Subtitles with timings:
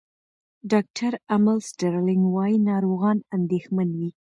[0.71, 4.09] ډاکټر امل سټرلینګ وايي، ناروغان اندېښمن وي.